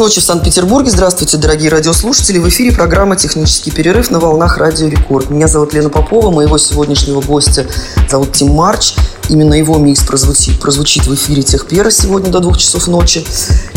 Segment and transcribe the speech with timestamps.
[0.00, 0.90] ночи в Санкт-Петербурге.
[0.90, 2.38] Здравствуйте, дорогие радиослушатели.
[2.38, 5.28] В эфире программа «Технический перерыв» на волнах Радио Рекорд.
[5.28, 7.66] Меня зовут Лена Попова, моего сегодняшнего гостя
[8.08, 8.94] зовут Тим Марч.
[9.28, 13.26] Именно его микс прозвучит, прозвучит в эфире Техпера сегодня до двух часов ночи.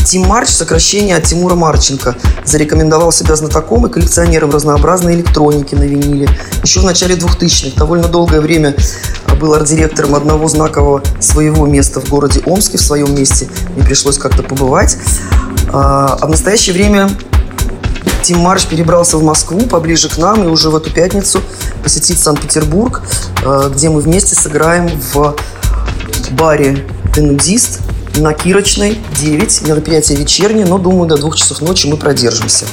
[0.05, 2.15] Тим Марч– сокращение от Тимура Марченко.
[2.45, 6.29] Зарекомендовал себя знатоком и коллекционером разнообразной электроники на виниле.
[6.63, 8.75] Еще в начале 2000-х довольно долгое время
[9.41, 13.49] был арт-директором одного знакового своего места в городе Омске, в своем месте.
[13.75, 14.97] Мне пришлось как-то побывать.
[15.73, 17.09] А, а в настоящее время
[18.21, 21.41] Тим Марш перебрался в Москву, поближе к нам, и уже в эту пятницу
[21.83, 23.01] посетит Санкт-Петербург,
[23.43, 25.35] а, где мы вместе сыграем в
[26.31, 26.85] баре
[27.15, 27.81] «Денудист»
[28.15, 29.67] на Кирочной, 9.
[29.67, 32.65] Мероприятие вечернее, но, думаю, до двух часов ночи мы продержимся.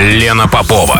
[0.00, 0.99] Лена Попова.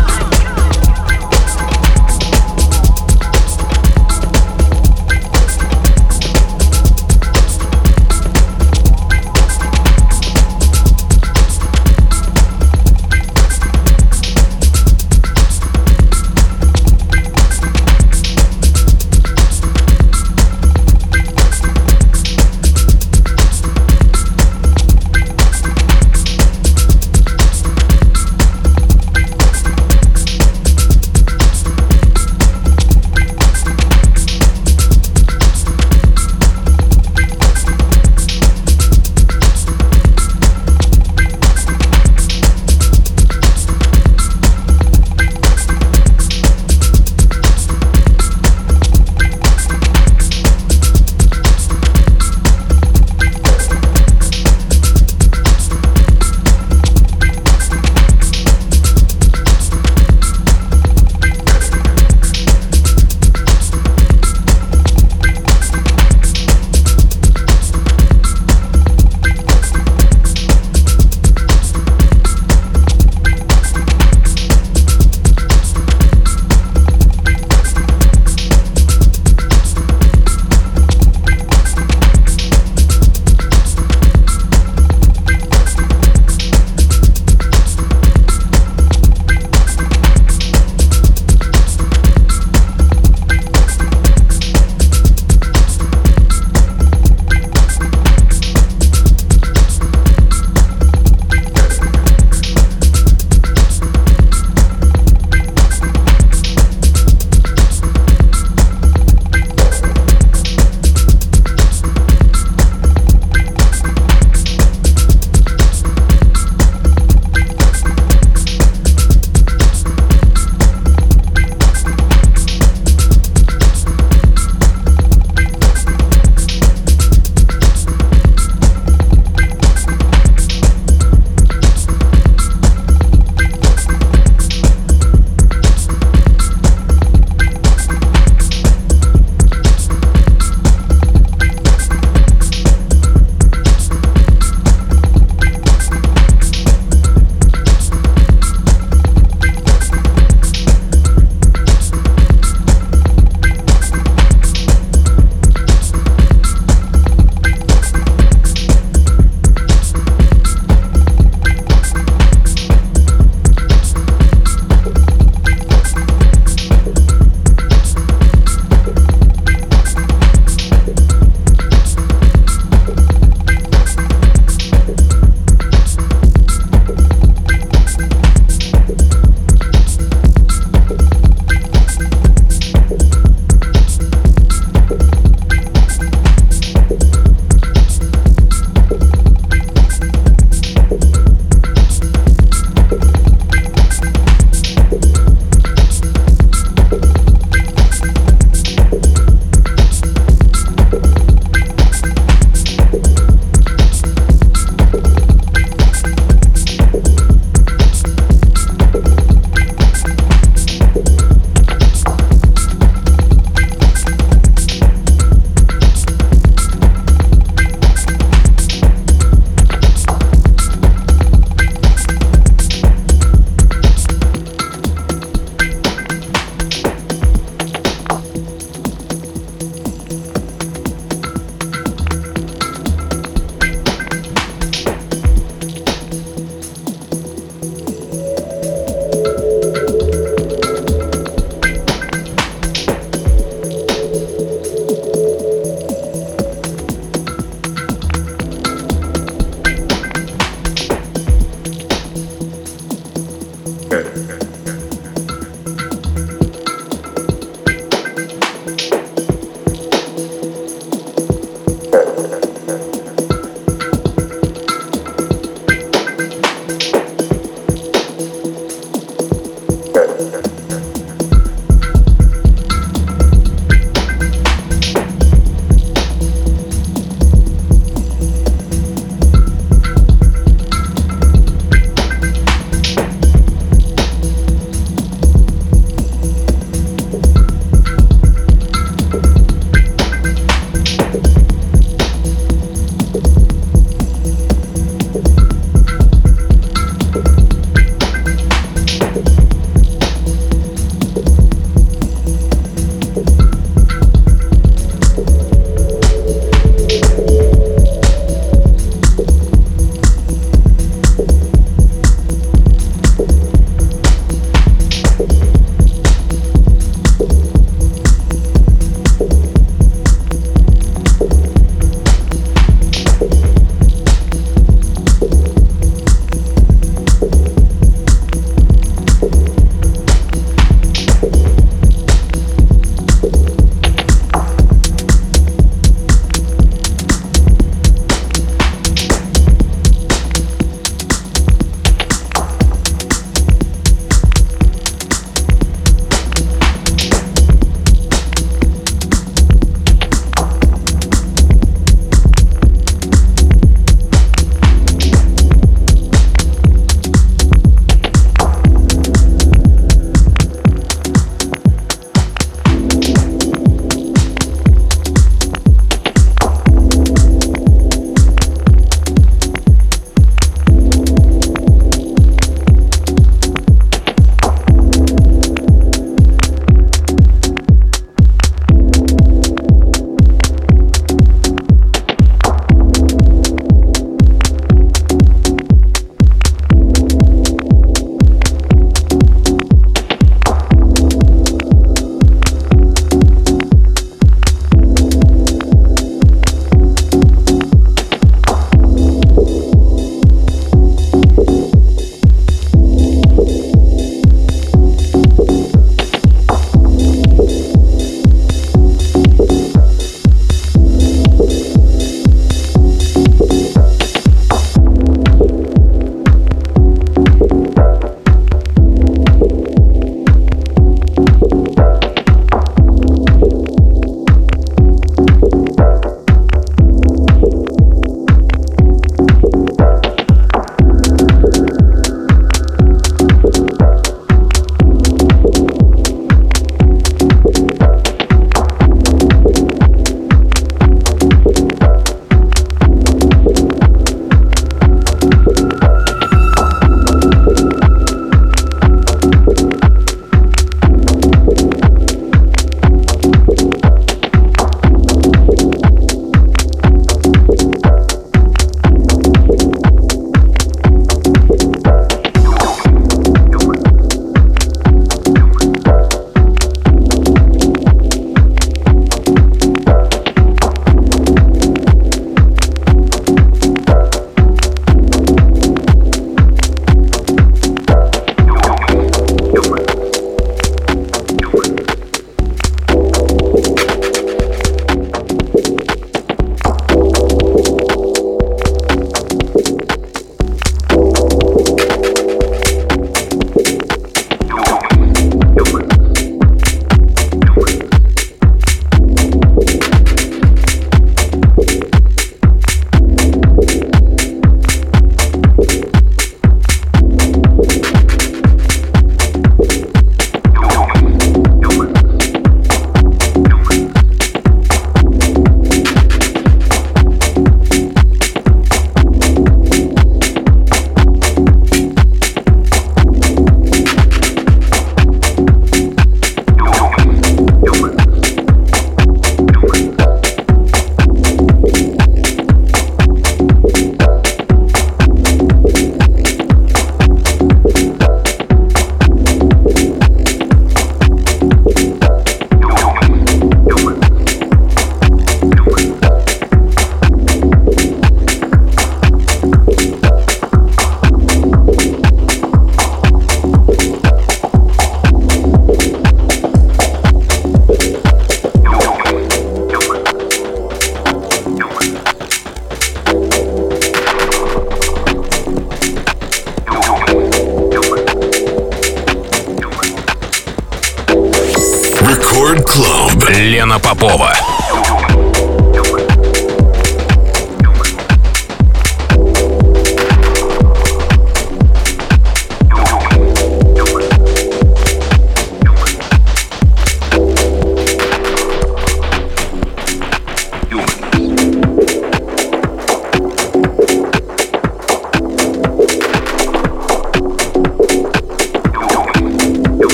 [574.01, 574.30] Попова.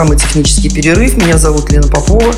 [0.00, 1.18] Программа «Технический перерыв».
[1.18, 2.32] Меня зовут Лена Попова.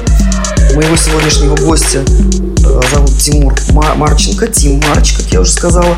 [0.74, 4.48] Моего сегодняшнего гостя э, зовут Тимур Марченко.
[4.48, 5.96] Тим Марч, как я уже сказала.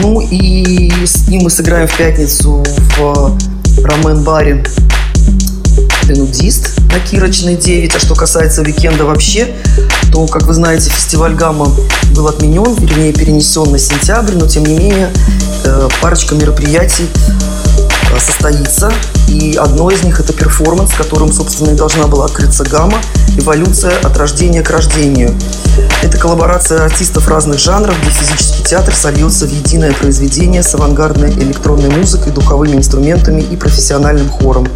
[0.00, 2.64] Ну и с ним мы сыграем в пятницу
[2.96, 3.36] в
[3.82, 4.64] Ромен-баре
[6.08, 7.96] «Нудист» на Кирочной 9.
[7.96, 9.48] А что касается уикенда вообще,
[10.12, 11.68] то, как вы знаете, фестиваль «Гамма»
[12.14, 15.10] был отменен, вернее, перенесен на сентябрь, но, тем не менее,
[15.64, 17.08] э, парочка мероприятий
[18.18, 18.92] состоится.
[19.28, 22.98] И одно из них это перформанс, которым, собственно, и должна была открыться гамма
[23.36, 25.34] «Эволюция от рождения к рождению».
[26.02, 31.90] Это коллаборация артистов разных жанров, где физический театр сольется в единое произведение с авангардной электронной
[31.90, 34.66] музыкой, духовыми инструментами и профессиональным хором.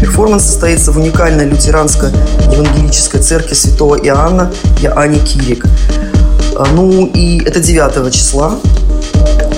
[0.00, 5.64] Перформанс состоится в уникальной лютеранско-евангелической церкви святого Иоанна Яани Кирик.
[6.56, 8.58] А, ну и это 9 числа.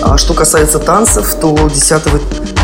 [0.03, 2.03] А что касается танцев, то 10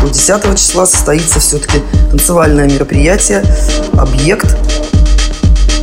[0.03, 1.79] до 10 числа состоится все-таки
[2.09, 3.43] танцевальное мероприятие,
[3.93, 4.57] объект,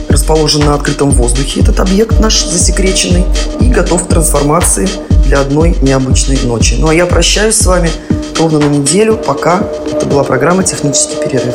[0.09, 3.25] расположен на открытом воздухе этот объект наш засекреченный
[3.61, 4.89] и готов к трансформации
[5.25, 6.77] для одной необычной ночи.
[6.79, 7.91] Ну а я прощаюсь с вами
[8.39, 9.17] ровно на неделю.
[9.17, 9.63] Пока.
[9.93, 11.55] Это была программа «Технический перерыв».